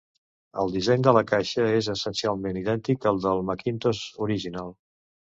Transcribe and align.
El 0.61 0.71
disseny 0.75 1.01
de 1.07 1.11
la 1.17 1.21
caixa 1.31 1.65
és 1.79 1.89
essencialment 1.93 2.57
idèntic 2.61 3.05
al 3.11 3.19
del 3.25 3.43
Macintosh 3.51 4.01
original. 4.29 4.73